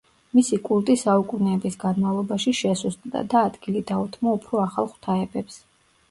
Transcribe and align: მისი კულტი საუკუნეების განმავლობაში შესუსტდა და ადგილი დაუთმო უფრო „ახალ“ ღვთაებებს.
მისი 0.37 0.57
კულტი 0.67 0.93
საუკუნეების 0.99 1.75
განმავლობაში 1.83 2.53
შესუსტდა 2.59 3.21
და 3.33 3.43
ადგილი 3.49 3.83
დაუთმო 3.91 4.33
უფრო 4.39 4.63
„ახალ“ 4.63 4.89
ღვთაებებს. 4.95 5.59